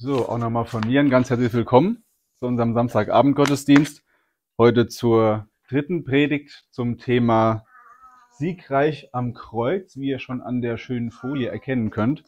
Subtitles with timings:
[0.00, 2.04] So, auch nochmal von mir ein ganz herzlich willkommen
[2.38, 4.04] zu unserem Samstagabend-Gottesdienst.
[4.56, 7.64] Heute zur dritten Predigt zum Thema
[8.30, 12.22] Siegreich am Kreuz, wie ihr schon an der schönen Folie erkennen könnt.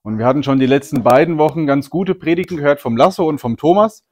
[0.00, 3.38] Und wir hatten schon die letzten beiden Wochen ganz gute Predigten gehört vom Lasso und
[3.38, 4.02] vom Thomas.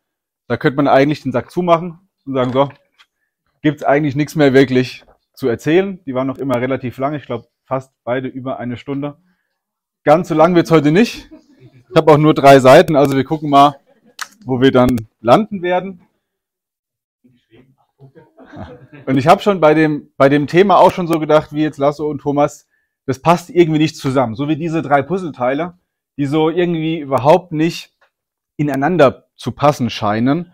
[0.46, 2.68] Da könnte man eigentlich den Sack zumachen und sagen, so,
[3.62, 6.05] gibt's eigentlich nichts mehr wirklich zu erzählen.
[6.05, 9.16] Die waren noch immer relativ lang, ich glaube fast beide über eine Stunde.
[10.05, 11.30] Ganz so lang wird's heute nicht.
[11.91, 13.75] Ich habe auch nur drei Seiten, also wir gucken mal,
[14.44, 16.07] wo wir dann landen werden.
[19.07, 21.79] Und ich habe schon bei dem, bei dem Thema auch schon so gedacht, wie jetzt
[21.79, 22.68] Lasso und Thomas,
[23.07, 24.36] das passt irgendwie nicht zusammen.
[24.36, 25.79] So wie diese drei Puzzleteile,
[26.16, 27.93] die so irgendwie überhaupt nicht
[28.57, 30.52] ineinander zu passen scheinen.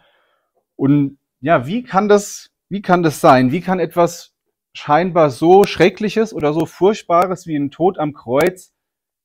[0.75, 3.53] Und ja, wie kann das, wie kann das sein?
[3.53, 4.35] Wie kann etwas
[4.73, 8.73] scheinbar so Schreckliches oder so Furchtbares wie ein Tod am Kreuz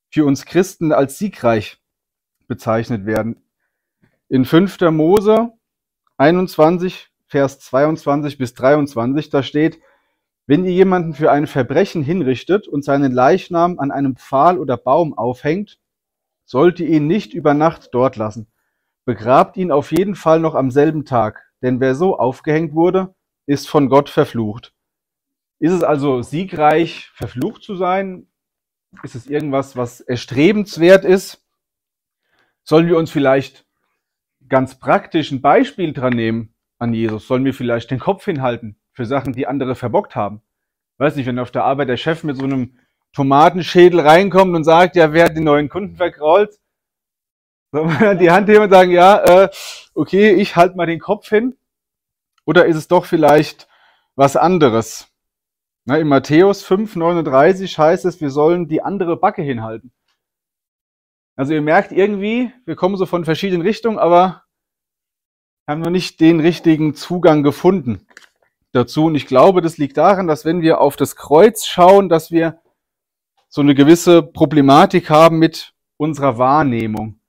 [0.10, 1.81] für uns Christen als siegreich
[2.52, 3.38] bezeichnet werden.
[4.28, 4.82] In 5.
[4.92, 5.54] Mose
[6.18, 9.80] 21, Vers 22 bis 23, da steht,
[10.48, 15.18] wenn ihr jemanden für ein Verbrechen hinrichtet und seinen Leichnam an einem Pfahl oder Baum
[15.18, 15.80] aufhängt,
[16.44, 18.48] sollt ihr ihn nicht über Nacht dort lassen.
[19.06, 23.70] Begrabt ihn auf jeden Fall noch am selben Tag, denn wer so aufgehängt wurde, ist
[23.70, 24.74] von Gott verflucht.
[25.60, 28.28] Ist es also siegreich, verflucht zu sein?
[29.04, 31.42] Ist es irgendwas, was erstrebenswert ist?
[32.64, 33.66] Sollen wir uns vielleicht
[34.48, 37.28] ganz praktisch ein Beispiel dran nehmen an Jesus?
[37.28, 40.42] Sollen wir vielleicht den Kopf hinhalten für Sachen, die andere verbockt haben?
[40.98, 42.78] Weiß nicht, wenn auf der Arbeit der Chef mit so einem
[43.14, 46.60] Tomatenschädel reinkommt und sagt, ja, wer hat den neuen Kunden verkrault?
[47.72, 49.50] Soll man dann die Hand heben und sagen, ja, äh,
[49.94, 51.56] okay, ich halte mal den Kopf hin?
[52.46, 53.68] Oder ist es doch vielleicht
[54.16, 55.08] was anderes?
[55.86, 59.92] Na, in Matthäus 5, 39 heißt es, wir sollen die andere Backe hinhalten.
[61.36, 64.44] Also ihr merkt irgendwie, wir kommen so von verschiedenen Richtungen, aber
[65.68, 68.06] haben noch nicht den richtigen Zugang gefunden
[68.72, 69.06] dazu.
[69.06, 72.62] Und ich glaube, das liegt daran, dass wenn wir auf das Kreuz schauen, dass wir
[73.50, 77.20] so eine gewisse Problematik haben mit unserer Wahrnehmung.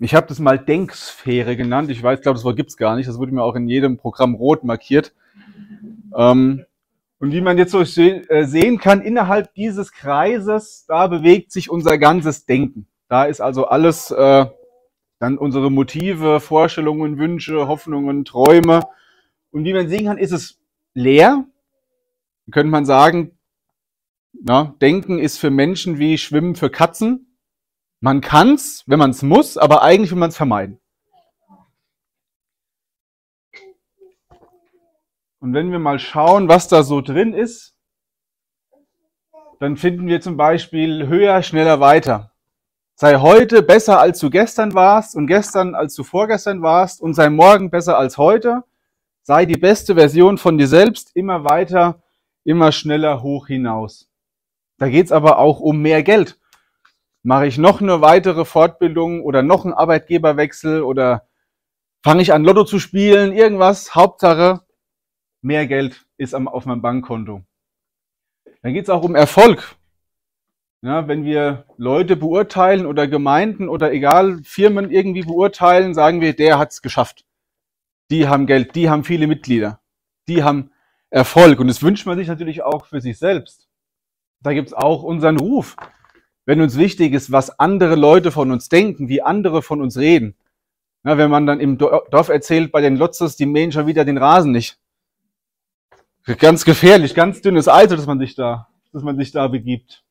[0.00, 1.88] Ich habe das mal Denksphäre genannt.
[1.88, 3.08] Ich weiß, glaube, das Wort gibt's gar nicht.
[3.08, 5.14] Das wurde mir auch in jedem Programm rot markiert.
[6.16, 6.66] Ähm,
[7.24, 11.96] und wie man jetzt so äh, sehen kann, innerhalb dieses Kreises, da bewegt sich unser
[11.96, 12.86] ganzes Denken.
[13.08, 14.44] Da ist also alles, äh,
[15.20, 18.82] dann unsere Motive, Vorstellungen, Wünsche, Hoffnungen, Träume.
[19.50, 20.60] Und wie man sehen kann, ist es
[20.92, 21.46] leer.
[22.50, 23.38] Könnte man sagen,
[24.34, 27.38] na, Denken ist für Menschen wie Schwimmen für Katzen.
[28.00, 30.78] Man kann's, wenn man es muss, aber eigentlich will man es vermeiden.
[35.44, 37.76] Und wenn wir mal schauen, was da so drin ist,
[39.60, 42.32] dann finden wir zum Beispiel höher, schneller, weiter.
[42.94, 47.28] Sei heute besser, als du gestern warst und gestern, als du vorgestern warst und sei
[47.28, 48.64] morgen besser als heute.
[49.20, 52.02] Sei die beste Version von dir selbst, immer weiter,
[52.44, 54.08] immer schneller hoch hinaus.
[54.78, 56.40] Da geht's aber auch um mehr Geld.
[57.22, 61.28] Mache ich noch eine weitere Fortbildung oder noch einen Arbeitgeberwechsel oder
[62.02, 64.63] fange ich an Lotto zu spielen, irgendwas, Hauptsache
[65.44, 67.42] mehr Geld ist auf meinem Bankkonto.
[68.62, 69.76] Dann geht es auch um Erfolg.
[70.82, 76.58] Ja, wenn wir Leute beurteilen oder Gemeinden oder egal, Firmen irgendwie beurteilen, sagen wir, der
[76.58, 77.24] hat es geschafft.
[78.10, 79.80] Die haben Geld, die haben viele Mitglieder,
[80.28, 80.70] die haben
[81.10, 81.60] Erfolg.
[81.60, 83.68] Und das wünscht man sich natürlich auch für sich selbst.
[84.42, 85.76] Da gibt es auch unseren Ruf.
[86.44, 90.36] Wenn uns wichtig ist, was andere Leute von uns denken, wie andere von uns reden.
[91.02, 94.18] Ja, wenn man dann im Dorf erzählt, bei den Lotzes, die mähen schon wieder den
[94.18, 94.78] Rasen nicht.
[96.26, 100.02] Ganz gefährlich, ganz dünnes Eis, dass man sich da, dass man sich da begibt.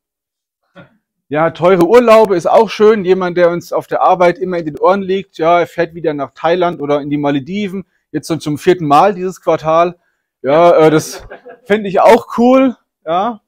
[1.28, 3.03] Ja, teure Urlaube ist auch schön.
[3.03, 6.13] Jemand, der uns auf der Arbeit immer in den Ohren liegt, ja, er fährt wieder
[6.13, 9.97] nach Thailand oder in die Malediven, jetzt schon zum vierten Mal dieses Quartal.
[10.44, 11.25] Ja, äh, das
[11.63, 12.78] finde ich auch cool.
[13.06, 13.41] Ja,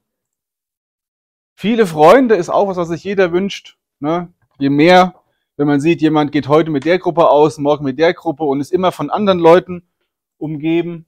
[1.54, 3.78] viele Freunde ist auch was, was sich jeder wünscht.
[4.00, 4.34] Ne?
[4.58, 5.14] Je mehr,
[5.56, 8.60] wenn man sieht, jemand geht heute mit der Gruppe aus, morgen mit der Gruppe und
[8.60, 9.88] ist immer von anderen Leuten
[10.40, 11.06] umgeben.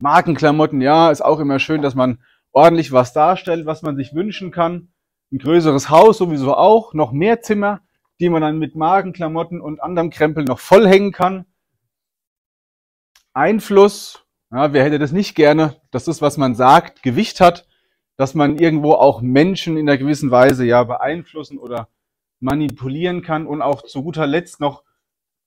[0.00, 2.22] Markenklamotten, ja, ist auch immer schön, dass man
[2.52, 4.92] ordentlich was darstellt, was man sich wünschen kann.
[5.32, 7.80] Ein größeres Haus sowieso auch, noch mehr Zimmer,
[8.20, 11.46] die man dann mit Markenklamotten und anderem Krempel noch vollhängen kann.
[13.34, 17.66] Einfluss, ja, wer hätte das nicht gerne, dass das, was man sagt, Gewicht hat,
[18.16, 21.88] dass man irgendwo auch Menschen in einer gewissen Weise ja beeinflussen oder
[22.40, 24.84] manipulieren kann und auch zu guter Letzt noch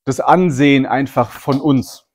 [0.03, 2.10] das Ansehen einfach von uns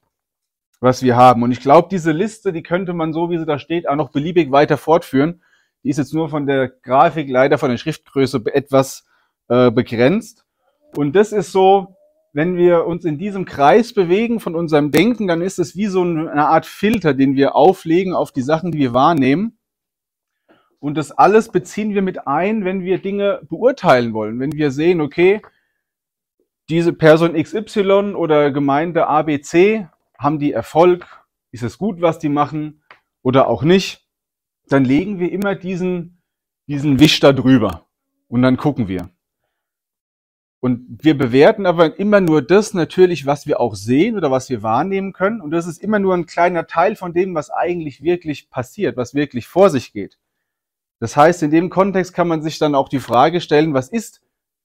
[0.80, 1.42] was wir haben.
[1.42, 4.10] Und ich glaube, diese Liste, die könnte man so, wie sie da steht, auch noch
[4.10, 5.42] beliebig weiter fortführen.
[5.82, 9.06] Die ist jetzt nur von der Grafik, leider von der Schriftgröße etwas
[9.48, 10.44] äh, begrenzt.
[10.96, 11.96] Und das ist so,
[12.32, 16.02] wenn wir uns in diesem Kreis bewegen von unserem Denken, dann ist es wie so
[16.02, 19.58] eine Art Filter, den wir auflegen auf die Sachen, die wir wahrnehmen.
[20.78, 24.38] Und das alles beziehen wir mit ein, wenn wir Dinge beurteilen wollen.
[24.38, 25.40] Wenn wir sehen, okay,
[26.68, 31.06] diese Person XY oder Gemeinde ABC haben die Erfolg,
[31.50, 32.82] ist es gut, was die machen
[33.22, 34.06] oder auch nicht,
[34.68, 36.22] dann legen wir immer diesen,
[36.66, 37.86] diesen Wisch da drüber
[38.28, 39.10] und dann gucken wir.
[40.60, 44.62] Und wir bewerten aber immer nur das natürlich, was wir auch sehen oder was wir
[44.62, 45.40] wahrnehmen können.
[45.40, 49.14] Und das ist immer nur ein kleiner Teil von dem, was eigentlich wirklich passiert, was
[49.14, 50.18] wirklich vor sich geht.
[50.98, 54.22] Das heißt, in dem Kontext kann man sich dann auch die Frage stellen, was ist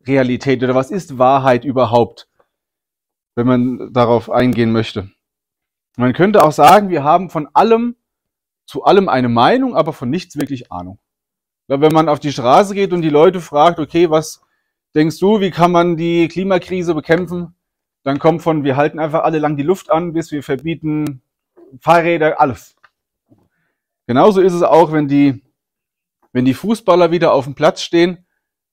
[0.08, 2.30] Realität oder was ist Wahrheit überhaupt,
[3.36, 5.12] wenn man darauf eingehen möchte.
[5.98, 7.96] Man könnte auch sagen, wir haben von allem
[8.66, 11.00] zu allem eine Meinung, aber von nichts wirklich Ahnung.
[11.68, 14.42] Wenn man auf die Straße geht und die Leute fragt, okay, was
[14.96, 17.56] denkst du, wie kann man die Klimakrise bekämpfen?
[18.04, 21.22] Dann kommt von, wir halten einfach alle lang die Luft an, bis wir verbieten
[21.80, 22.76] Fahrräder, alles.
[24.08, 25.44] Genauso ist es auch, wenn die,
[26.34, 28.26] wenn die Fußballer wieder auf dem Platz stehen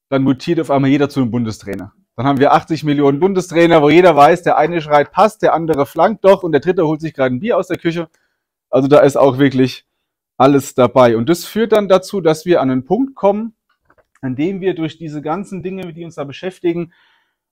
[0.08, 1.92] dann mutiert auf einmal jeder zu einem Bundestrainer.
[2.18, 5.86] Dann haben wir 80 Millionen Bundestrainer, wo jeder weiß, der eine schreit passt, der andere
[5.86, 8.08] flankt doch und der dritte holt sich gerade ein Bier aus der Küche.
[8.70, 9.86] Also da ist auch wirklich
[10.36, 11.16] alles dabei.
[11.16, 13.54] Und das führt dann dazu, dass wir an einen Punkt kommen,
[14.20, 16.92] an dem wir durch diese ganzen Dinge, die uns da beschäftigen,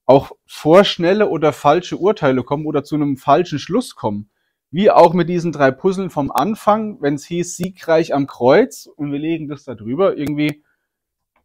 [0.04, 4.30] auch vorschnelle oder falsche Urteile kommen oder zu einem falschen Schluss kommen.
[4.72, 9.12] Wie auch mit diesen drei Puzzeln vom Anfang, wenn es hieß, siegreich am Kreuz und
[9.12, 10.64] wir legen das da drüber, irgendwie,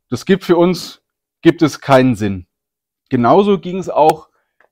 [0.09, 1.03] das gibt für uns
[1.43, 2.47] gibt es keinen Sinn.
[3.11, 4.29] Genauso ging es auch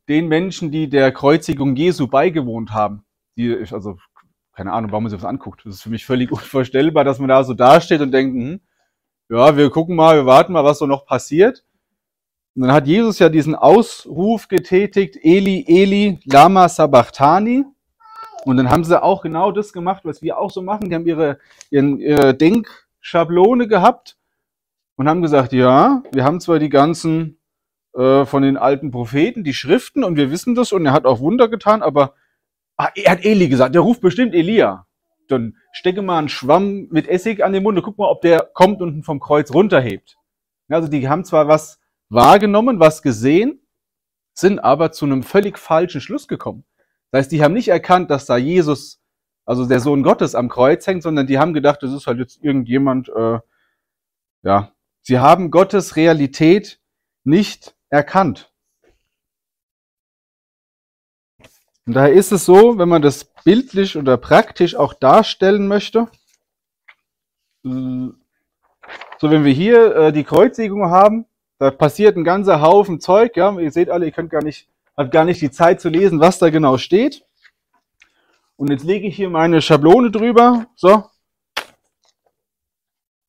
[0.08, 3.04] den Menschen, die der Kreuzigung Jesu beigewohnt haben.
[3.36, 3.98] Die, also,
[4.54, 5.66] keine Ahnung, warum man sich das anguckt.
[5.66, 8.62] Das ist für mich völlig unvorstellbar, dass man da so dasteht und denkt, hm,
[9.28, 11.66] ja, wir gucken mal, wir warten mal, was so noch passiert.
[12.56, 17.66] Und dann hat Jesus ja diesen Ausruf getätigt, Eli, Eli, Lama Sabachthani.
[18.46, 20.88] Und dann haben sie auch genau das gemacht, was wir auch so machen.
[20.88, 21.40] Die haben ihre,
[21.72, 24.18] ihren, ihre Denkschablone gehabt
[24.96, 27.39] und haben gesagt, ja, wir haben zwar die ganzen
[27.94, 31.20] äh, von den alten Propheten, die Schriften und wir wissen das und er hat auch
[31.20, 32.16] Wunder getan, aber
[32.78, 34.86] ah, er hat Eli gesagt, der ruft bestimmt Elia.
[35.28, 38.50] Dann stecke mal einen Schwamm mit Essig an den Mund und guck mal, ob der
[38.54, 40.18] kommt und vom Kreuz runterhebt.
[40.70, 43.62] Also die haben zwar was wahrgenommen, was gesehen,
[44.34, 46.66] sind aber zu einem völlig falschen Schluss gekommen.
[47.12, 49.02] Das heißt, die haben nicht erkannt, dass da Jesus,
[49.46, 52.44] also der Sohn Gottes am Kreuz hängt, sondern die haben gedacht, das ist halt jetzt
[52.44, 53.40] irgendjemand, äh,
[54.44, 56.80] ja, Sie haben Gottes Realität
[57.24, 58.52] nicht erkannt.
[61.86, 66.08] Und daher ist es so, wenn man das bildlich oder praktisch auch darstellen möchte,
[67.64, 68.14] so
[69.22, 71.26] wenn wir hier äh, die Kreuzigung haben,
[71.58, 75.12] da passiert ein ganzer Haufen Zeug, ja, ihr seht alle, ihr könnt gar nicht, habt
[75.12, 77.26] gar nicht die Zeit zu lesen, was da genau steht.
[78.56, 81.06] Und jetzt lege ich hier meine Schablone drüber, so.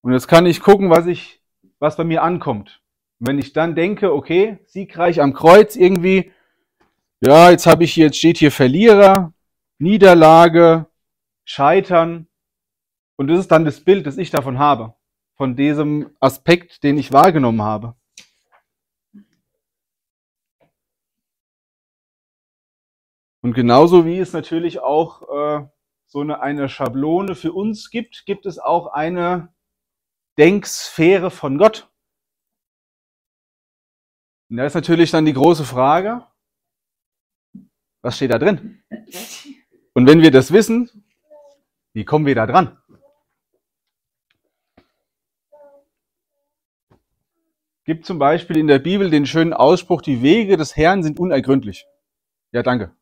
[0.03, 1.41] Und jetzt kann ich gucken, was ich
[1.79, 2.83] was bei mir ankommt.
[3.21, 6.33] Wenn ich dann denke, okay, siegreich am Kreuz irgendwie,
[7.21, 9.35] ja, jetzt habe ich hier, jetzt steht hier Verlierer,
[9.79, 10.87] Niederlage,
[11.45, 12.29] Scheitern.
[13.17, 14.95] Und das ist dann das Bild, das ich davon habe,
[15.37, 17.95] von diesem Aspekt, den ich wahrgenommen habe.
[23.43, 25.67] Und genauso wie es natürlich auch äh,
[26.07, 29.53] so eine, eine Schablone für uns gibt, gibt es auch eine
[30.39, 31.90] Denksphäre von Gott?
[34.51, 36.27] Und da ist natürlich dann die große Frage,
[38.03, 38.83] was steht da drin?
[39.95, 40.91] Und wenn wir das wissen,
[41.93, 42.77] wie kommen wir da dran?
[47.85, 51.87] Gibt zum Beispiel in der Bibel den schönen Ausspruch, die Wege des Herrn sind unergründlich.
[52.53, 52.95] Ja, danke.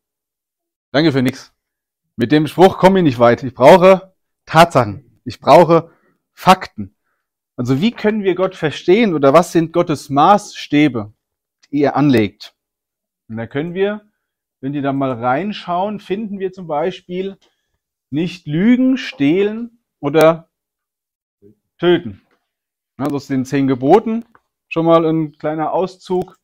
[0.92, 1.52] Danke für nichts.
[2.16, 3.42] Mit dem Spruch komme ich nicht weit.
[3.42, 4.14] Ich brauche
[4.46, 5.20] Tatsachen.
[5.24, 5.92] Ich brauche
[6.32, 6.94] Fakten.
[7.56, 11.12] Also wie können wir Gott verstehen oder was sind Gottes Maßstäbe,
[11.70, 12.54] er anlegt?
[13.28, 14.10] Und da können wir,
[14.60, 17.36] wenn die da mal reinschauen, finden wir zum Beispiel
[18.10, 20.48] nicht lügen, stehlen oder
[21.78, 22.22] töten.
[22.96, 24.24] Also aus den zehn Geboten
[24.68, 26.38] schon mal ein kleiner Auszug.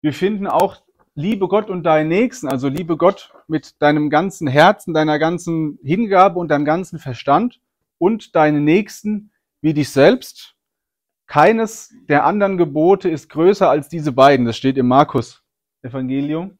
[0.00, 0.82] Wir finden auch
[1.14, 6.38] liebe Gott und deinen Nächsten, also liebe Gott mit deinem ganzen Herzen, deiner ganzen Hingabe
[6.38, 7.60] und deinem ganzen Verstand
[7.98, 10.55] und deinen Nächsten wie dich selbst.
[11.26, 14.46] Keines der anderen Gebote ist größer als diese beiden.
[14.46, 15.42] Das steht im Markus
[15.82, 16.58] Evangelium.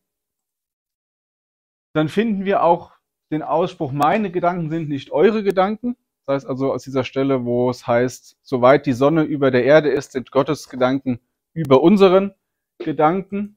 [1.95, 2.93] Dann finden wir auch
[3.31, 5.97] den Ausspruch, meine Gedanken sind nicht eure Gedanken.
[6.27, 9.91] Das heißt also aus dieser Stelle, wo es heißt, soweit die Sonne über der Erde
[9.91, 11.21] ist, sind Gottes Gedanken
[11.55, 12.35] über unseren
[12.79, 13.57] Gedanken.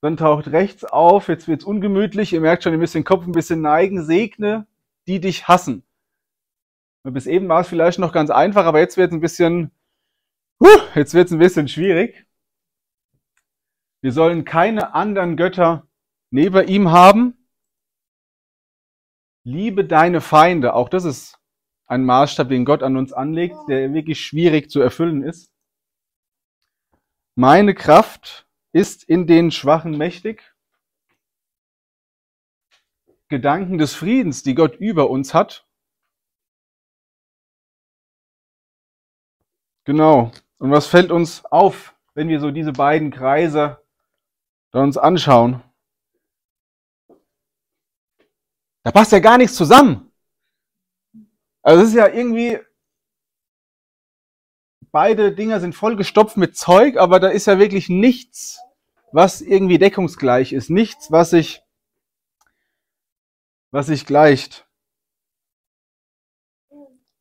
[0.00, 3.32] Dann taucht rechts auf, jetzt wird's ungemütlich, ihr merkt schon, ihr müsst den Kopf ein
[3.32, 4.66] bisschen neigen, segne,
[5.06, 5.82] die dich hassen.
[7.04, 9.70] Bis eben war es vielleicht noch ganz einfach, aber jetzt wird es ein bisschen,
[10.58, 12.26] huh, jetzt wird es ein bisschen schwierig.
[14.00, 15.86] Wir sollen keine anderen Götter
[16.30, 17.46] neben ihm haben.
[19.44, 20.74] Liebe deine Feinde.
[20.74, 21.38] Auch das ist
[21.86, 25.52] ein Maßstab, den Gott an uns anlegt, der wirklich schwierig zu erfüllen ist.
[27.34, 30.54] Meine Kraft ist in den Schwachen mächtig.
[33.28, 35.66] Gedanken des Friedens, die Gott über uns hat.
[39.84, 40.32] Genau.
[40.58, 43.82] Und was fällt uns auf, wenn wir so diese beiden Kreise
[44.70, 45.62] da uns anschauen?
[48.82, 50.10] Da passt ja gar nichts zusammen.
[51.62, 52.58] Also es ist ja irgendwie,
[54.90, 58.60] beide Dinger sind vollgestopft mit Zeug, aber da ist ja wirklich nichts,
[59.12, 60.68] was irgendwie deckungsgleich ist.
[60.68, 61.62] Nichts, was sich,
[63.70, 64.66] was sich gleicht.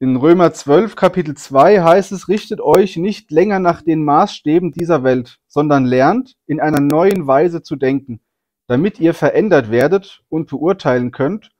[0.03, 5.05] In Römer 12, Kapitel 2 heißt es, richtet euch nicht länger nach den Maßstäben dieser
[5.05, 8.19] Welt, sondern lernt, in einer neuen Weise zu denken,
[8.67, 11.51] damit ihr verändert werdet und beurteilen könnt,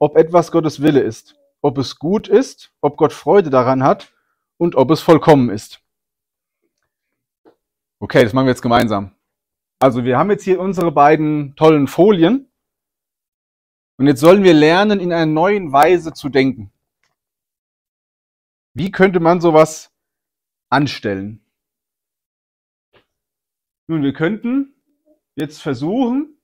[0.00, 4.12] ob etwas Gottes Wille ist, ob es gut ist, ob Gott Freude daran hat
[4.56, 5.80] und ob es vollkommen ist.
[8.00, 9.12] Okay, das machen wir jetzt gemeinsam.
[9.78, 12.50] Also wir haben jetzt hier unsere beiden tollen Folien
[13.96, 16.71] und jetzt sollen wir lernen, in einer neuen Weise zu denken.
[18.74, 19.92] Wie könnte man sowas
[20.70, 21.44] anstellen?
[23.86, 24.74] Nun, wir könnten
[25.34, 26.38] jetzt versuchen,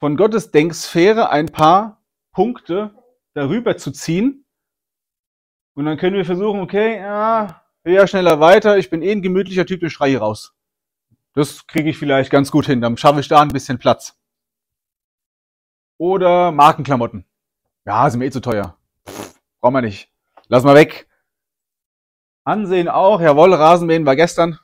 [0.00, 2.02] von Gottes Denksphäre ein paar
[2.32, 2.94] Punkte
[3.34, 4.44] darüber zu ziehen.
[5.74, 8.78] Und dann können wir versuchen, okay, ja, höher, schneller, weiter.
[8.78, 10.54] Ich bin eh ein gemütlicher Typ, ich schreie raus.
[11.34, 12.80] Das kriege ich vielleicht ganz gut hin.
[12.80, 14.18] Dann schaffe ich da ein bisschen Platz.
[15.96, 17.24] Oder Markenklamotten.
[17.84, 18.76] Ja, sind mir eh zu teuer.
[19.60, 20.12] brauchen wir nicht.
[20.48, 21.07] Lass mal weg.
[22.48, 24.58] Ansehen auch, jawohl, Rasenmähen war gestern.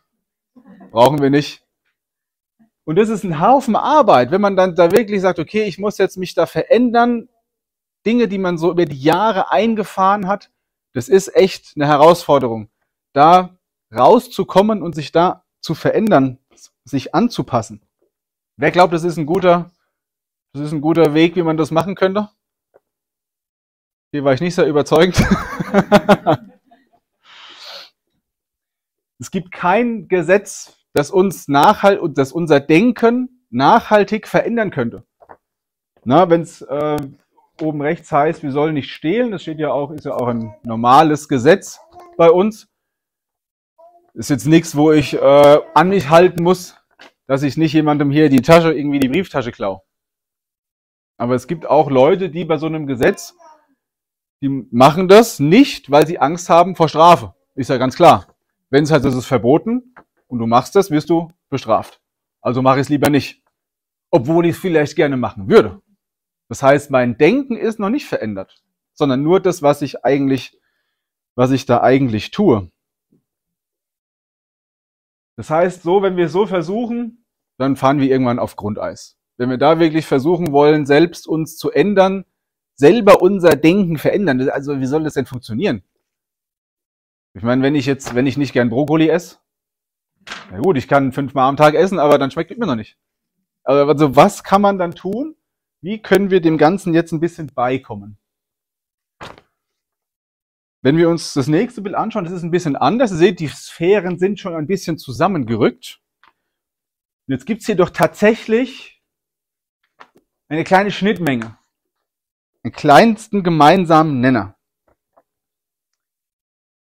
[0.90, 1.62] Brauchen wir nicht.
[2.84, 5.98] Und das ist ein Haufen Arbeit, wenn man dann da wirklich sagt, okay, ich muss
[5.98, 7.28] jetzt mich da verändern.
[8.06, 10.50] Dinge, die man so über die Jahre eingefahren hat,
[10.94, 12.70] das ist echt eine Herausforderung.
[13.12, 13.58] Da
[13.94, 16.38] rauszukommen und sich da zu verändern,
[16.84, 17.82] sich anzupassen.
[18.56, 19.72] Wer glaubt, das ist ein guter,
[20.54, 22.30] das ist ein guter Weg, wie man das machen könnte?
[24.10, 25.22] Hier war ich nicht sehr überzeugt.
[29.18, 35.04] Es gibt kein Gesetz, das uns nachhalt und das unser Denken nachhaltig verändern könnte.
[36.04, 36.96] Na, wenn es äh,
[37.60, 40.54] oben rechts heißt, wir sollen nicht stehlen, das steht ja auch, ist ja auch ein
[40.64, 41.80] normales Gesetz
[42.16, 42.68] bei uns.
[44.14, 46.76] Ist jetzt nichts, wo ich äh, an mich halten muss,
[47.26, 49.80] dass ich nicht jemandem hier die Tasche, irgendwie die Brieftasche klaue.
[51.16, 53.34] Aber es gibt auch Leute, die bei so einem Gesetz,
[54.42, 57.34] die machen das nicht, weil sie Angst haben vor Strafe.
[57.54, 58.33] Ist ja ganz klar.
[58.70, 59.94] Wenn es heißt, es ist verboten
[60.26, 62.00] und du machst das, wirst du bestraft.
[62.40, 63.42] Also mache ich es lieber nicht.
[64.10, 65.80] Obwohl ich es vielleicht gerne machen würde.
[66.48, 70.58] Das heißt, mein Denken ist noch nicht verändert, sondern nur das, was ich eigentlich,
[71.34, 72.70] was ich da eigentlich tue.
[75.36, 77.24] Das heißt, so, wenn wir so versuchen,
[77.58, 79.16] dann fahren wir irgendwann auf Grundeis.
[79.36, 82.24] Wenn wir da wirklich versuchen wollen, selbst uns zu ändern,
[82.76, 85.82] selber unser Denken verändern, also wie soll das denn funktionieren?
[87.34, 89.38] Ich meine, wenn ich jetzt, wenn ich nicht gern Brokkoli esse,
[90.50, 92.96] na gut, ich kann fünfmal am Tag essen, aber dann schmeckt es mir noch nicht.
[93.64, 95.36] Also was kann man dann tun?
[95.80, 98.18] Wie können wir dem Ganzen jetzt ein bisschen beikommen?
[100.82, 103.10] Wenn wir uns das nächste Bild anschauen, das ist ein bisschen anders.
[103.10, 106.00] Ihr seht, die Sphären sind schon ein bisschen zusammengerückt.
[107.26, 109.02] Und jetzt gibt es hier doch tatsächlich
[110.48, 111.56] eine kleine Schnittmenge.
[112.64, 114.53] Den kleinsten gemeinsamen Nenner.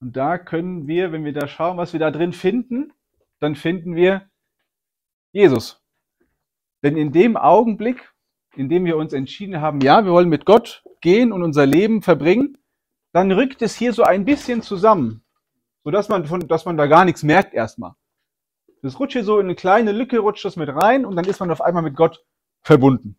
[0.04, 2.92] Und da können wir, wenn wir da schauen, was wir da drin finden,
[3.40, 4.30] dann finden wir
[5.32, 5.82] Jesus.
[6.84, 8.12] Denn in dem Augenblick,
[8.58, 12.02] in dem wir uns entschieden haben, ja, wir wollen mit Gott gehen und unser Leben
[12.02, 12.58] verbringen,
[13.14, 15.24] dann rückt es hier so ein bisschen zusammen,
[15.86, 17.94] sodass man, von, dass man da gar nichts merkt erstmal.
[18.82, 21.40] Das rutscht hier so in eine kleine Lücke, rutscht das mit rein und dann ist
[21.40, 22.26] man auf einmal mit Gott
[22.62, 23.18] verbunden.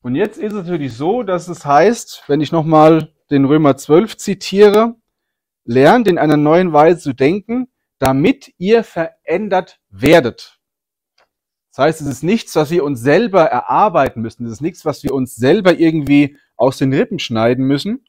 [0.00, 4.16] Und jetzt ist es natürlich so, dass es heißt, wenn ich nochmal den Römer 12
[4.18, 4.94] zitiere,
[5.64, 10.60] lernt in einer neuen Weise zu denken, damit ihr verändert werdet.
[11.70, 14.44] Das heißt, es ist nichts, was wir uns selber erarbeiten müssen.
[14.44, 18.04] Es ist nichts, was wir uns selber irgendwie aus den Rippen schneiden müssen,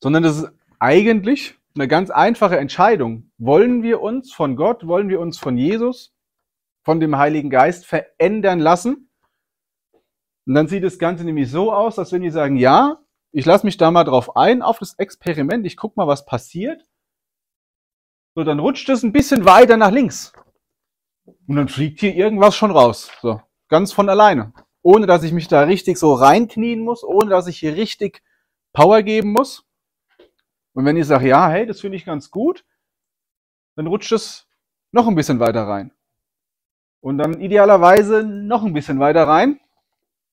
[0.00, 3.32] sondern das ist eigentlich eine ganz einfache Entscheidung.
[3.38, 6.14] Wollen wir uns von Gott, wollen wir uns von Jesus,
[6.84, 9.07] von dem Heiligen Geist verändern lassen?
[10.48, 13.02] Und dann sieht das Ganze nämlich so aus, dass wenn wir sagen, ja,
[13.32, 16.88] ich lasse mich da mal drauf ein, auf das Experiment, ich gucke mal, was passiert,
[18.34, 20.32] so, dann rutscht es ein bisschen weiter nach links.
[21.46, 23.10] Und dann fliegt hier irgendwas schon raus.
[23.20, 24.54] So, ganz von alleine.
[24.80, 28.22] Ohne dass ich mich da richtig so reinknien muss, ohne dass ich hier richtig
[28.72, 29.66] Power geben muss.
[30.72, 32.64] Und wenn ich sage, ja, hey, das finde ich ganz gut,
[33.76, 34.46] dann rutscht es
[34.92, 35.92] noch ein bisschen weiter rein.
[37.00, 39.60] Und dann idealerweise noch ein bisschen weiter rein.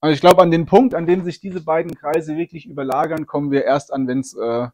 [0.05, 3.49] Und ich glaube, an den Punkt, an dem sich diese beiden Kreise wirklich überlagern, kommen
[3.49, 4.67] wir erst an, wenn es äh,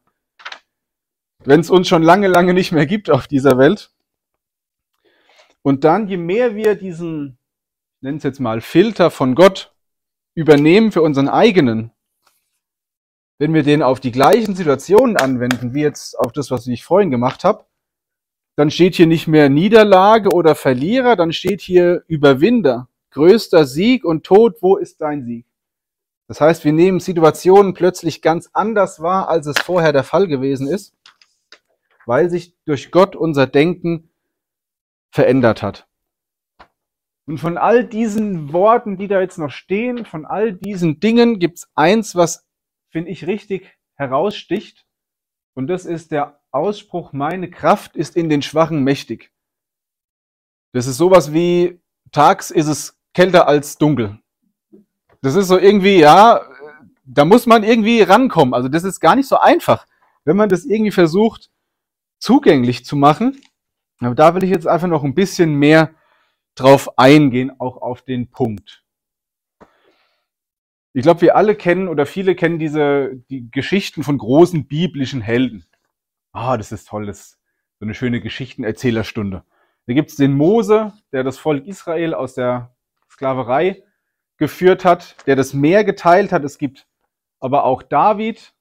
[1.46, 3.90] wenn es uns schon lange, lange nicht mehr gibt auf dieser Welt.
[5.62, 7.38] Und dann, je mehr wir diesen,
[8.02, 9.74] nennen es jetzt mal, Filter von Gott
[10.34, 11.92] übernehmen für unseren eigenen,
[13.38, 17.10] wenn wir den auf die gleichen Situationen anwenden, wie jetzt auf das, was ich vorhin
[17.10, 17.64] gemacht habe,
[18.54, 24.24] dann steht hier nicht mehr Niederlage oder Verlierer, dann steht hier Überwinder, größter Sieg und
[24.24, 25.46] Tod, wo ist dein Sieg?
[26.28, 30.66] Das heißt, wir nehmen Situationen plötzlich ganz anders wahr, als es vorher der Fall gewesen
[30.66, 30.94] ist
[32.06, 34.10] weil sich durch Gott unser Denken
[35.10, 35.88] verändert hat.
[37.26, 41.70] Und von all diesen Worten, die da jetzt noch stehen, von all diesen Dingen gibt's
[41.74, 42.46] eins, was,
[42.90, 44.86] finde ich, richtig heraussticht.
[45.54, 49.32] Und das ist der Ausspruch, meine Kraft ist in den Schwachen mächtig.
[50.72, 54.18] Das ist sowas wie, tags ist es kälter als dunkel.
[55.20, 56.40] Das ist so irgendwie, ja,
[57.04, 58.54] da muss man irgendwie rankommen.
[58.54, 59.86] Also das ist gar nicht so einfach,
[60.24, 61.50] wenn man das irgendwie versucht,
[62.18, 63.40] zugänglich zu machen.
[64.00, 65.94] Aber da will ich jetzt einfach noch ein bisschen mehr
[66.54, 68.84] drauf eingehen, auch auf den Punkt.
[70.92, 75.64] Ich glaube, wir alle kennen oder viele kennen diese die Geschichten von großen biblischen Helden.
[76.32, 77.38] Ah, das ist toll, das ist
[77.78, 79.44] so eine schöne Geschichtenerzählerstunde.
[79.86, 82.71] Da gibt es den Mose, der das Volk Israel aus der
[83.22, 83.84] Sklaverei
[84.36, 86.42] geführt hat, der das Meer geteilt hat.
[86.42, 86.88] Es gibt
[87.38, 88.52] aber auch David,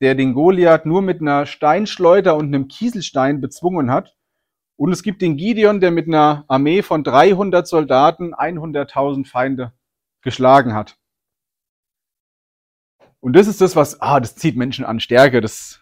[0.00, 4.16] der den Goliath nur mit einer Steinschleuder und einem Kieselstein bezwungen hat.
[4.76, 9.72] Und es gibt den Gideon, der mit einer Armee von 300 Soldaten 100.000 Feinde
[10.22, 10.96] geschlagen hat.
[13.20, 15.42] Und das ist das, was, ah, das zieht Menschen an Stärke.
[15.42, 15.80] Das,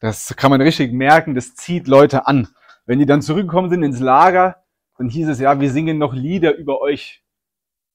[0.00, 1.34] das kann man richtig merken.
[1.34, 2.48] Das zieht Leute an.
[2.86, 4.62] Wenn die dann zurückgekommen sind ins Lager,
[4.96, 7.23] dann hieß es ja, wir singen noch Lieder über euch.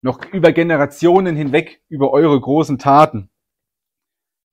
[0.01, 3.29] Noch über Generationen hinweg, über eure großen Taten.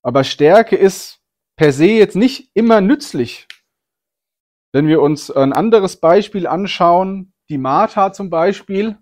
[0.03, 1.21] Aber Stärke ist
[1.55, 3.47] per se jetzt nicht immer nützlich.
[4.73, 8.97] Wenn wir uns ein anderes Beispiel anschauen, die Martha zum Beispiel.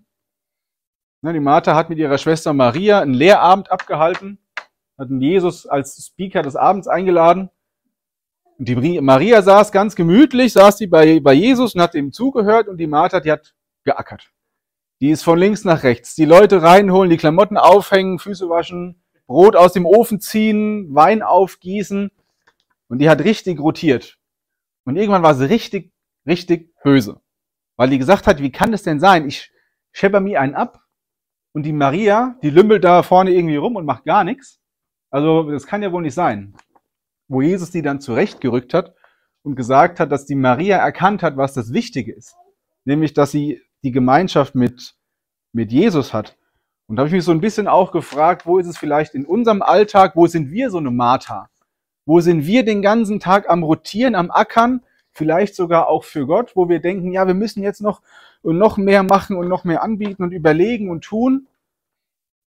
[1.22, 4.38] Die Martha hat mit ihrer Schwester Maria einen Lehrabend abgehalten,
[4.96, 7.50] hat Jesus als Speaker des Abends eingeladen.
[8.58, 12.68] Und die Maria saß ganz gemütlich, saß die bei, bei Jesus und hat ihm zugehört
[12.68, 13.54] und die Martha, die hat
[13.84, 14.30] geackert.
[15.00, 16.14] Die ist von links nach rechts.
[16.14, 22.10] Die Leute reinholen, die Klamotten aufhängen, Füße waschen, Brot aus dem Ofen ziehen, Wein aufgießen.
[22.88, 24.18] Und die hat richtig rotiert.
[24.84, 25.92] Und irgendwann war sie richtig,
[26.26, 27.20] richtig böse.
[27.76, 29.26] Weil die gesagt hat, wie kann das denn sein?
[29.26, 29.52] Ich
[29.92, 30.82] schepper mir einen ab
[31.52, 34.60] und die Maria, die lümmelt da vorne irgendwie rum und macht gar nichts.
[35.10, 36.54] Also das kann ja wohl nicht sein.
[37.28, 38.94] Wo Jesus die dann zurechtgerückt hat
[39.42, 42.36] und gesagt hat, dass die Maria erkannt hat, was das Wichtige ist.
[42.84, 44.96] Nämlich, dass sie die Gemeinschaft mit,
[45.52, 46.36] mit Jesus hat.
[46.88, 49.24] Und da habe ich mich so ein bisschen auch gefragt, wo ist es vielleicht in
[49.24, 51.48] unserem Alltag, wo sind wir so eine Martha?
[52.04, 56.56] Wo sind wir den ganzen Tag am Rotieren, am Ackern, vielleicht sogar auch für Gott,
[56.56, 58.02] wo wir denken, ja, wir müssen jetzt noch
[58.42, 61.46] und noch mehr machen und noch mehr anbieten und überlegen und tun.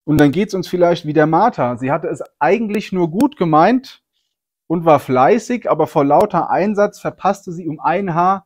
[0.05, 1.79] Und dann geht es uns vielleicht wie der Martha.
[1.79, 4.03] Sie hatte es eigentlich nur gut gemeint
[4.67, 8.45] und war fleißig, aber vor lauter Einsatz verpasste sie um ein Haar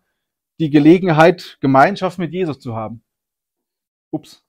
[0.59, 3.03] die Gelegenheit, Gemeinschaft mit Jesus zu haben.
[4.11, 4.43] Ups.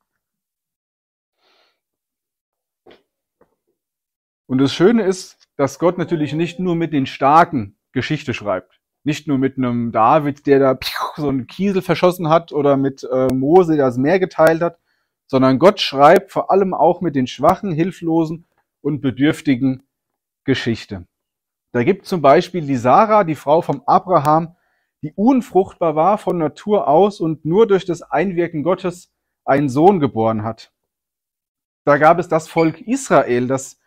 [4.48, 8.80] Und das Schöne ist, dass Gott natürlich nicht nur mit den Starken Geschichte schreibt.
[9.04, 10.80] Nicht nur mit einem David, der da
[11.16, 14.80] so einen Kiesel verschossen hat oder mit äh, Mose, der das Meer geteilt hat,
[15.28, 18.46] sondern Gott schreibt vor allem auch mit den schwachen, hilflosen
[18.82, 19.84] und bedürftigen
[20.46, 21.06] Geschichte.
[21.74, 24.56] Da gibt zum Beispiel die Sarah, die Frau vom Abraham,
[25.04, 29.14] die unfruchtbar war von Natur aus und nur durch das Einwirken Gottes
[29.46, 30.72] einen Sohn geboren hat.
[31.86, 33.80] Da gab es das Volk Israel, das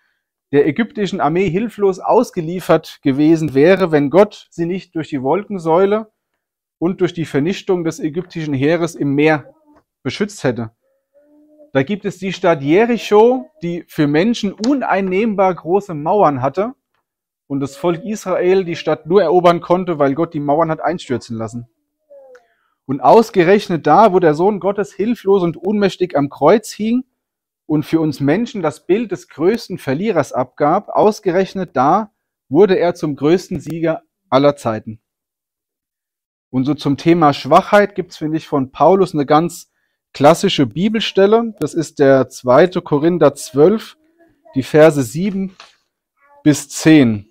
[0.52, 6.10] der ägyptischen Armee hilflos ausgeliefert gewesen wäre, wenn Gott sie nicht durch die Wolkensäule
[6.78, 9.54] und durch die Vernichtung des ägyptischen Heeres im Meer
[10.02, 10.70] beschützt hätte.
[11.72, 16.74] Da gibt es die Stadt Jericho, die für Menschen uneinnehmbar große Mauern hatte
[17.50, 21.36] und das Volk Israel die Stadt nur erobern konnte, weil Gott die Mauern hat einstürzen
[21.36, 21.66] lassen.
[22.86, 27.02] Und ausgerechnet da, wo der Sohn Gottes hilflos und ohnmächtig am Kreuz hing
[27.66, 32.12] und für uns Menschen das Bild des größten Verlierers abgab, ausgerechnet da
[32.48, 35.00] wurde er zum größten Sieger aller Zeiten.
[36.50, 39.72] Und so zum Thema Schwachheit gibt's finde ich, von Paulus eine ganz
[40.12, 41.56] klassische Bibelstelle.
[41.58, 42.80] Das ist der 2.
[42.84, 43.96] Korinther 12,
[44.54, 45.56] die Verse 7
[46.44, 47.29] bis 10.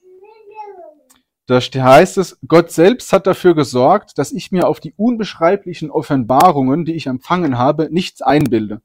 [1.50, 6.86] Da heißt es, Gott selbst hat dafür gesorgt, dass ich mir auf die unbeschreiblichen Offenbarungen,
[6.86, 8.84] die ich empfangen habe, nichts einbilde.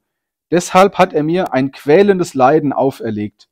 [0.49, 3.49] Deshalb hat er mir ein quälendes Leiden auferlegt.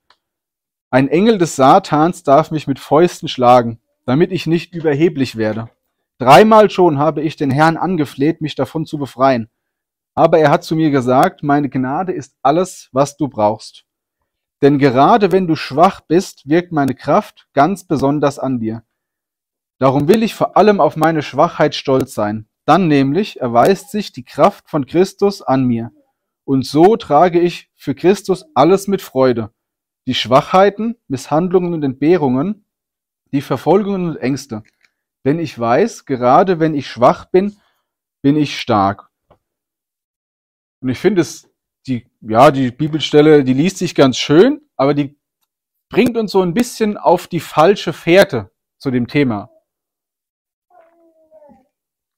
[0.90, 5.70] Ein Engel des Satans darf mich mit Fäusten schlagen, damit ich nicht überheblich werde.
[6.18, 9.48] Dreimal schon habe ich den Herrn angefleht, mich davon zu befreien.
[10.16, 13.86] Aber er hat zu mir gesagt, meine Gnade ist alles, was du brauchst.
[14.64, 18.82] Denn gerade wenn du schwach bist, wirkt meine Kraft ganz besonders an dir.
[19.80, 22.48] Darum will ich vor allem auf meine Schwachheit stolz sein.
[22.66, 25.92] Dann nämlich erweist sich die Kraft von Christus an mir.
[26.46, 29.52] Und so trage ich für Christus alles mit Freude.
[30.08, 32.66] Die Schwachheiten, Misshandlungen und Entbehrungen,
[33.32, 34.64] die Verfolgungen und Ängste.
[35.24, 37.56] Wenn ich weiß, gerade wenn ich schwach bin,
[38.22, 39.10] bin ich stark.
[40.82, 41.50] Und ich finde es,
[41.88, 45.18] die, ja, die Bibelstelle, die liest sich ganz schön, aber die
[45.90, 49.50] bringt uns so ein bisschen auf die falsche Fährte zu dem Thema.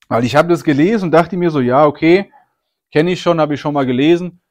[0.07, 2.31] Weil ich habe das gelesen und dachte mir so, ja, okay,
[2.91, 4.41] kenne ich schon, habe ich schon mal gelesen.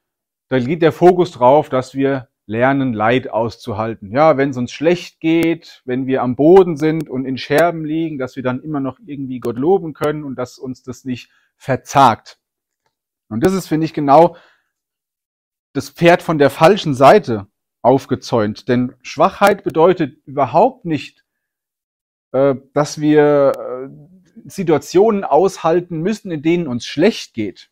[0.49, 4.11] Da geht der Fokus drauf, dass wir lernen, Leid auszuhalten.
[4.11, 8.17] Ja, wenn es uns schlecht geht, wenn wir am Boden sind und in Scherben liegen,
[8.17, 12.37] dass wir dann immer noch irgendwie Gott loben können und dass uns das nicht verzagt.
[13.29, 14.35] Und das ist, finde ich, genau
[15.73, 17.47] das Pferd von der falschen Seite
[17.81, 18.67] aufgezäunt.
[18.67, 21.25] Denn Schwachheit bedeutet überhaupt nicht,
[22.31, 24.14] äh, dass wir äh,
[24.45, 27.69] Situationen aushalten müssen, in denen uns schlecht geht.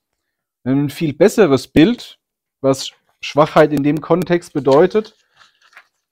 [0.64, 2.20] Ein viel besseres Bild,
[2.62, 5.18] was Schwachheit in dem Kontext bedeutet,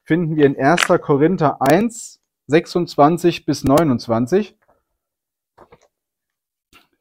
[0.04, 0.88] finden wir in 1.
[1.02, 4.58] Korinther 1, 26 bis 29.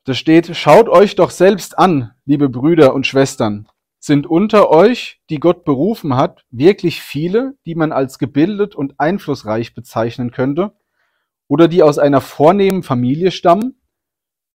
[0.05, 3.69] Da steht, schaut euch doch selbst an, liebe Brüder und Schwestern.
[3.99, 9.75] Sind unter euch, die Gott berufen hat, wirklich viele, die man als gebildet und einflussreich
[9.75, 10.73] bezeichnen könnte?
[11.51, 13.83] Oder die aus einer vornehmen Familie stammen?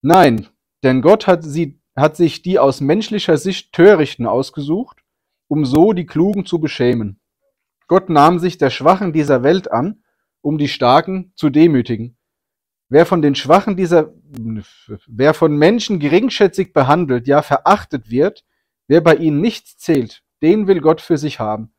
[0.03, 0.47] Nein,
[0.83, 5.03] denn Gott hat, sie, hat sich die aus menschlicher Sicht Törichten ausgesucht,
[5.47, 7.19] um so die Klugen zu beschämen.
[7.87, 10.03] Gott nahm sich der Schwachen dieser Welt an,
[10.41, 12.15] um die Starken zu demütigen.
[12.89, 14.13] Wer von den Schwachen dieser,
[15.07, 18.45] wer von Menschen geringschätzig behandelt, ja verachtet wird,
[18.87, 21.73] wer bei ihnen nichts zählt, den will Gott für sich haben.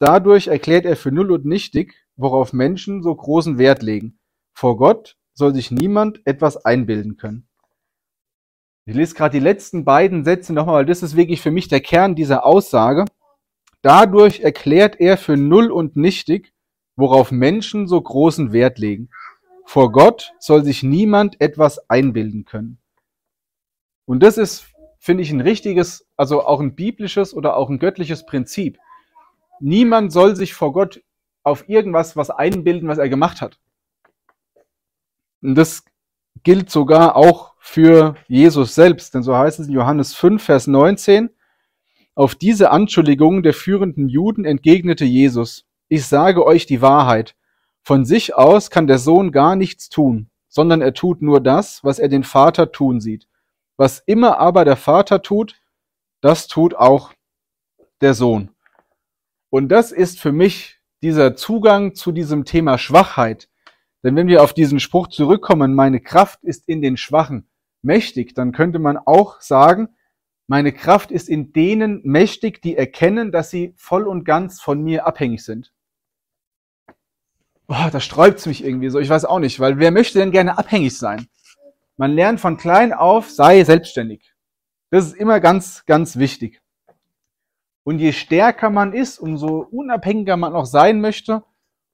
[0.00, 4.19] Dadurch erklärt er für null und nichtig, worauf Menschen so großen Wert legen.
[4.52, 7.48] Vor Gott soll sich niemand etwas einbilden können.
[8.86, 11.80] Ich lese gerade die letzten beiden Sätze nochmal, weil das ist wirklich für mich der
[11.80, 13.04] Kern dieser Aussage.
[13.82, 16.52] Dadurch erklärt er für null und nichtig,
[16.96, 19.10] worauf Menschen so großen Wert legen.
[19.64, 22.78] Vor Gott soll sich niemand etwas einbilden können.
[24.06, 24.66] Und das ist,
[24.98, 28.78] finde ich, ein richtiges, also auch ein biblisches oder auch ein göttliches Prinzip.
[29.60, 31.02] Niemand soll sich vor Gott
[31.42, 33.60] auf irgendwas was einbilden, was er gemacht hat.
[35.42, 35.84] Und das
[36.42, 41.30] gilt sogar auch für Jesus selbst, denn so heißt es in Johannes 5, Vers 19.
[42.14, 47.34] Auf diese Anschuldigungen der führenden Juden entgegnete Jesus, ich sage euch die Wahrheit,
[47.82, 51.98] von sich aus kann der Sohn gar nichts tun, sondern er tut nur das, was
[51.98, 53.26] er den Vater tun sieht.
[53.76, 55.60] Was immer aber der Vater tut,
[56.20, 57.12] das tut auch
[58.00, 58.50] der Sohn.
[59.50, 63.48] Und das ist für mich dieser Zugang zu diesem Thema Schwachheit.
[64.02, 67.48] Denn wenn wir auf diesen Spruch zurückkommen, meine Kraft ist in den Schwachen
[67.82, 69.88] mächtig, dann könnte man auch sagen,
[70.46, 75.06] meine Kraft ist in denen mächtig, die erkennen, dass sie voll und ganz von mir
[75.06, 75.72] abhängig sind
[77.70, 78.98] boah, da sträubt's mich irgendwie so.
[78.98, 81.28] Ich weiß auch nicht, weil wer möchte denn gerne abhängig sein?
[81.96, 84.34] Man lernt von klein auf, sei selbstständig.
[84.90, 86.60] Das ist immer ganz, ganz wichtig.
[87.84, 91.44] Und je stärker man ist, umso unabhängiger man auch sein möchte,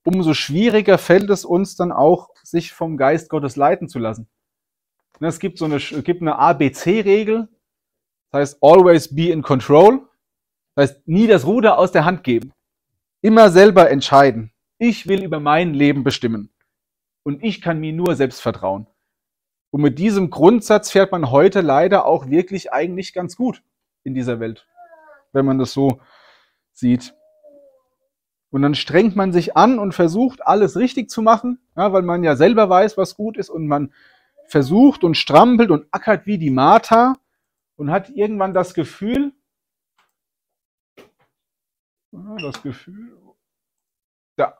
[0.06, 4.28] umso schwieriger fällt es uns dann auch, sich vom Geist Gottes leiten zu lassen.
[5.20, 7.48] Es gibt so eine, eine ABC-Regel,
[8.30, 10.08] das heißt always be in control,
[10.74, 12.52] das heißt nie das Ruder aus der Hand geben,
[13.20, 14.52] immer selber entscheiden.
[14.78, 16.50] Ich will über mein Leben bestimmen.
[17.22, 18.86] Und ich kann mir nur selbst vertrauen.
[19.70, 23.62] Und mit diesem Grundsatz fährt man heute leider auch wirklich eigentlich ganz gut
[24.04, 24.66] in dieser Welt.
[25.32, 26.00] wenn man das so
[26.72, 27.14] sieht.
[28.50, 32.22] Und dann strengt man sich an und versucht, alles richtig zu machen, ja, weil man
[32.22, 33.92] ja selber weiß, was gut ist und man
[34.46, 37.14] versucht und strampelt und ackert wie die Martha
[37.76, 39.32] und hat irgendwann das Gefühl,
[42.38, 43.16] das Gefühl,
[44.38, 44.56] ja,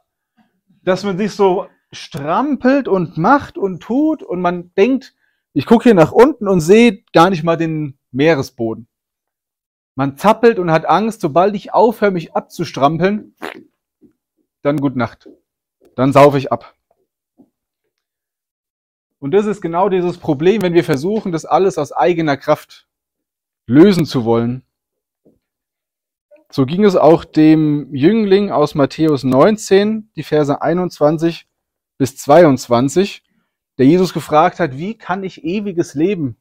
[0.82, 5.14] dass man sich so strampelt und macht und tut und man denkt,
[5.52, 8.88] ich gucke hier nach unten und sehe gar nicht mal den Meeresboden.
[9.94, 13.34] Man zappelt und hat Angst, sobald ich aufhöre, mich abzustrampeln,
[14.66, 15.28] dann gut Nacht.
[15.94, 16.74] Dann saufe ich ab.
[19.18, 22.86] Und das ist genau dieses Problem, wenn wir versuchen, das alles aus eigener Kraft
[23.66, 24.62] lösen zu wollen.
[26.50, 31.48] So ging es auch dem Jüngling aus Matthäus 19, die Verse 21
[31.98, 33.24] bis 22,
[33.78, 36.36] der Jesus gefragt hat, wie kann ich ewiges Leben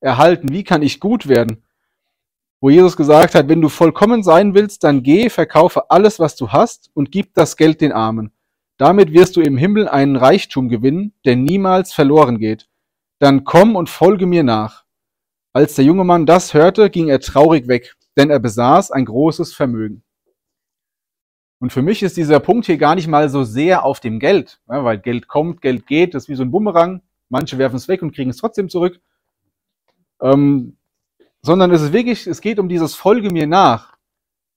[0.00, 0.50] erhalten?
[0.52, 1.64] Wie kann ich gut werden?
[2.62, 6.50] Wo Jesus gesagt hat, wenn du vollkommen sein willst, dann geh, verkaufe alles, was du
[6.50, 8.30] hast und gib das Geld den Armen.
[8.76, 12.68] Damit wirst du im Himmel einen Reichtum gewinnen, der niemals verloren geht.
[13.18, 14.84] Dann komm und folge mir nach.
[15.52, 19.52] Als der junge Mann das hörte, ging er traurig weg, denn er besaß ein großes
[19.52, 20.04] Vermögen.
[21.58, 24.60] Und für mich ist dieser Punkt hier gar nicht mal so sehr auf dem Geld,
[24.66, 27.02] weil Geld kommt, Geld geht, das ist wie so ein Bumerang.
[27.28, 29.00] Manche werfen es weg und kriegen es trotzdem zurück.
[30.20, 30.76] Ähm,
[31.42, 33.96] sondern es ist wirklich, es geht um dieses Folge mir nach.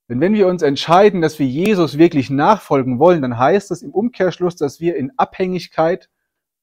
[0.08, 3.90] Denn wenn wir uns entscheiden, dass wir Jesus wirklich nachfolgen wollen, dann heißt das im
[3.90, 6.08] Umkehrschluss, dass wir in Abhängigkeit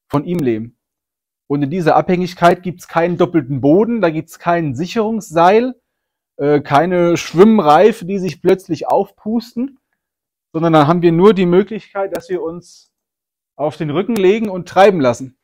[0.07, 0.77] von ihm leben.
[1.47, 5.75] Und in dieser Abhängigkeit gibt es keinen doppelten Boden, da gibt es kein Sicherungsseil,
[6.38, 9.77] äh, keine Schwimmreife, die sich plötzlich aufpusten,
[10.53, 12.91] sondern dann haben wir nur die Möglichkeit, dass wir uns
[13.55, 15.38] auf den Rücken legen und treiben lassen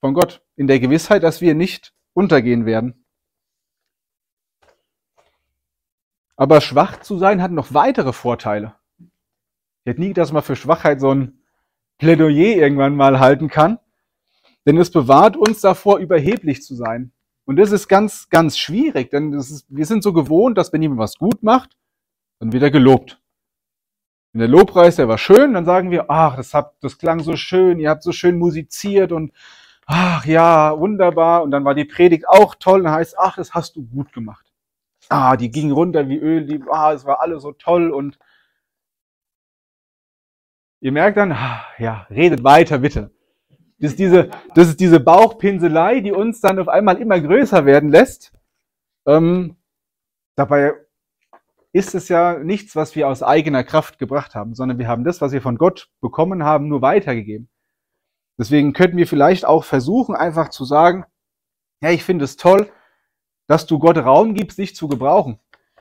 [0.00, 3.04] von Gott, in der Gewissheit, dass wir nicht untergehen werden.
[6.38, 8.76] Aber schwach zu sein hat noch weitere Vorteile.
[9.00, 11.40] Ich hätte nie, dass man für Schwachheit so ein
[11.98, 13.80] Plädoyer irgendwann mal halten kann,
[14.64, 17.10] denn es bewahrt uns davor, überheblich zu sein.
[17.44, 21.00] Und das ist ganz, ganz schwierig, denn ist, wir sind so gewohnt, dass wenn jemand
[21.00, 21.76] was gut macht,
[22.38, 23.20] dann wird er gelobt.
[24.32, 27.34] Wenn der Lobpreis, der war schön, dann sagen wir, ach, das, habt, das klang so
[27.34, 29.32] schön, ihr habt so schön musiziert und
[29.86, 31.42] ach ja, wunderbar.
[31.42, 34.47] Und dann war die Predigt auch toll, dann heißt, ach, das hast du gut gemacht.
[35.08, 38.18] Ah, die ging runter wie Öl, die, ah, es war alles so toll und
[40.80, 43.10] ihr merkt dann, ah, ja, redet weiter bitte.
[43.78, 47.90] Das ist diese, das ist diese Bauchpinselei, die uns dann auf einmal immer größer werden
[47.90, 48.32] lässt.
[49.06, 49.56] Ähm,
[50.34, 50.74] dabei
[51.72, 55.20] ist es ja nichts, was wir aus eigener Kraft gebracht haben, sondern wir haben das,
[55.20, 57.48] was wir von Gott bekommen haben, nur weitergegeben.
[58.38, 61.04] Deswegen könnten wir vielleicht auch versuchen, einfach zu sagen,
[61.80, 62.70] ja, ich finde es toll,
[63.48, 65.40] dass du Gott Raum gibst, dich zu gebrauchen.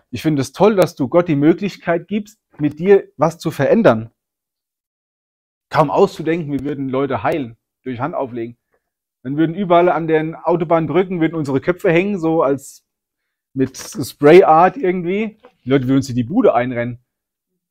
[0.09, 4.09] Ich finde es toll, dass du Gott die Möglichkeit gibst, mit dir was zu verändern.
[5.69, 8.57] Kaum auszudenken, wir würden Leute heilen, durch Hand auflegen.
[9.21, 12.85] Dann würden überall an den Autobahnbrücken würden unsere Köpfe hängen, so als
[13.53, 15.37] mit Sprayart irgendwie.
[15.65, 16.99] Die Leute würden uns in die Bude einrennen.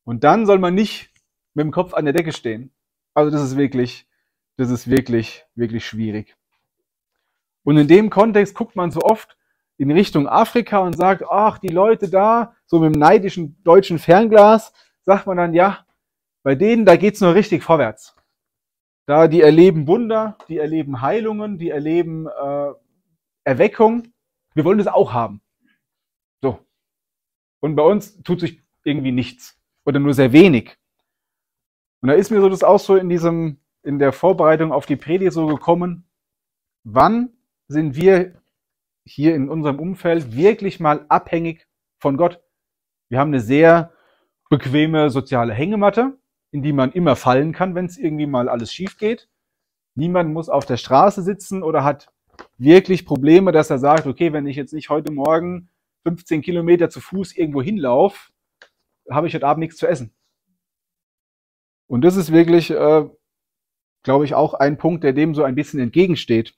[0.04, 1.10] Und dann soll man nicht
[1.54, 2.70] mit dem Kopf an der Decke stehen.
[3.14, 4.06] Also das ist wirklich,
[4.58, 6.36] das ist wirklich, wirklich schwierig.
[7.62, 9.38] Und in dem Kontext guckt man so oft
[9.78, 14.72] in Richtung Afrika und sagt, ach, die Leute da, so mit dem neidischen deutschen Fernglas,
[15.04, 15.86] sagt man dann, ja,
[16.42, 18.16] bei denen, da geht's nur richtig vorwärts.
[19.06, 22.72] Da, die erleben Wunder, die erleben Heilungen, die erleben äh,
[23.44, 24.12] Erweckung.
[24.54, 25.40] Wir wollen das auch haben.
[26.42, 26.58] So.
[27.60, 30.76] Und bei uns tut sich irgendwie nichts oder nur sehr wenig.
[32.00, 34.96] Und da ist mir so das auch so in diesem, in der Vorbereitung auf die
[34.96, 36.08] Predigt so gekommen.
[36.84, 37.30] Wann
[37.68, 38.34] sind wir
[39.06, 41.66] hier in unserem Umfeld wirklich mal abhängig
[41.98, 42.42] von Gott?
[43.08, 43.92] Wir haben eine sehr
[44.50, 46.18] bequeme soziale Hängematte,
[46.50, 49.28] in die man immer fallen kann, wenn es irgendwie mal alles schief geht.
[49.94, 52.12] Niemand muss auf der Straße sitzen oder hat
[52.58, 55.70] wirklich Probleme, dass er sagt, okay, wenn ich jetzt nicht heute Morgen
[56.04, 58.30] 15 Kilometer zu Fuß irgendwo hinlaufe,
[59.10, 60.14] habe ich heute Abend nichts zu essen.
[61.88, 63.08] Und das ist wirklich, äh,
[64.02, 66.54] glaube ich, auch ein Punkt, der dem so ein bisschen entgegensteht.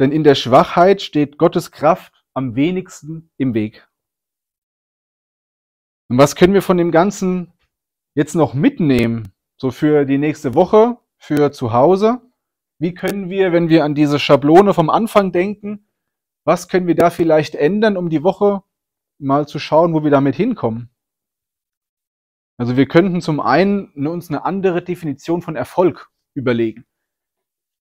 [0.00, 3.88] Denn in der Schwachheit steht Gottes Kraft am wenigsten im Weg.
[6.08, 7.52] Und was können wir von dem Ganzen
[8.14, 9.32] jetzt noch mitnehmen?
[9.56, 12.20] So für die nächste Woche, für zu Hause?
[12.78, 15.88] Wie können wir, wenn wir an diese Schablone vom Anfang denken,
[16.44, 18.62] was können wir da vielleicht ändern, um die Woche
[19.18, 20.90] mal zu schauen, wo wir damit hinkommen?
[22.58, 26.84] Also wir könnten zum einen uns eine andere Definition von Erfolg überlegen.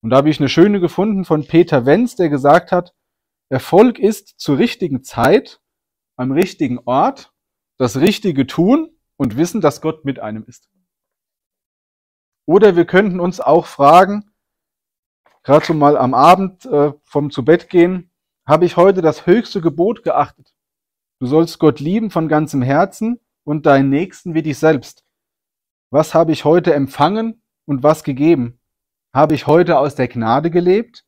[0.04, 2.94] Und da habe ich eine schöne gefunden von Peter Wenz, der gesagt hat,
[3.50, 5.62] Erfolg ist zur richtigen Zeit
[6.18, 7.34] am richtigen Ort,
[7.78, 10.70] das Richtige tun und wissen, dass Gott mit einem ist.
[12.46, 14.30] Oder wir könnten uns auch fragen,
[15.42, 18.12] gerade so mal am Abend äh, vom zu Bett gehen,
[18.46, 20.54] habe ich heute das höchste Gebot geachtet?
[21.20, 25.06] Du sollst Gott lieben von ganzem Herzen und deinen Nächsten wie dich selbst.
[25.92, 28.60] Was habe ich heute empfangen und was gegeben?
[29.15, 31.06] Habe ich heute aus der Gnade gelebt?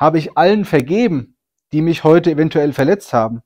[0.00, 1.36] Habe ich allen vergeben,
[1.72, 3.42] die mich heute eventuell verletzt haben?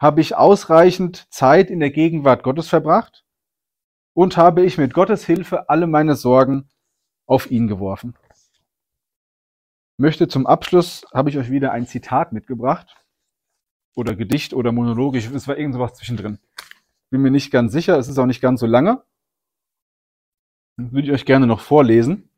[0.00, 3.24] Habe ich ausreichend Zeit in der Gegenwart Gottes verbracht?
[4.14, 6.68] Und habe ich mit Gottes Hilfe alle meine Sorgen
[7.26, 8.16] auf ihn geworfen?
[9.96, 12.96] Möchte zum Abschluss, habe ich euch wieder ein Zitat mitgebracht.
[13.94, 16.40] Oder Gedicht oder monologisch, es war irgend sowas zwischendrin.
[17.10, 19.04] Bin mir nicht ganz sicher, es ist auch nicht ganz so lange.
[20.76, 22.28] Würde ich euch gerne noch vorlesen.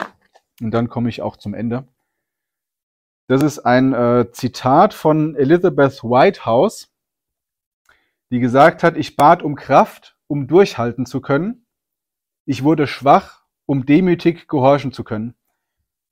[0.60, 1.88] Und dann komme ich auch zum Ende.
[3.26, 6.90] Das ist ein äh, Zitat von Elizabeth Whitehouse,
[8.30, 11.66] die gesagt hat, ich bat um Kraft, um durchhalten zu können.
[12.46, 15.34] Ich wurde schwach, um demütig gehorchen zu können.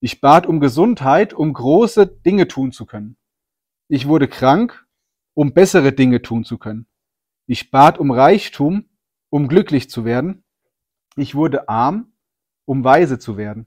[0.01, 3.17] Ich bat um Gesundheit, um große Dinge tun zu können.
[3.89, 4.87] Ich wurde krank,
[5.33, 6.87] um bessere Dinge tun zu können.
[7.47, 8.91] Ich bat um Reichtum,
[9.31, 10.45] um glücklich zu werden.
[11.17, 12.13] Ich wurde arm,
[12.67, 13.67] um weise zu werden.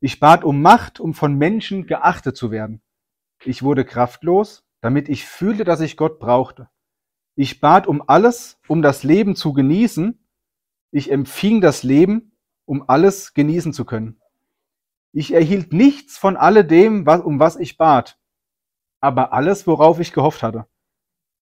[0.00, 2.82] Ich bat um Macht, um von Menschen geachtet zu werden.
[3.44, 6.68] Ich wurde kraftlos, damit ich fühlte, dass ich Gott brauchte.
[7.34, 10.26] Ich bat um alles, um das Leben zu genießen.
[10.90, 14.20] Ich empfing das Leben, um alles genießen zu können.
[15.12, 18.18] Ich erhielt nichts von alledem, um was ich bat,
[19.00, 20.66] aber alles, worauf ich gehofft hatte.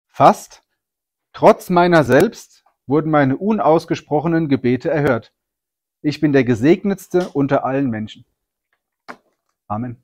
[0.07, 0.63] Fast,
[1.33, 5.33] trotz meiner selbst, wurden meine unausgesprochenen Gebete erhört.
[6.01, 8.25] Ich bin der gesegnetste unter allen Menschen.
[9.67, 9.97] Amen.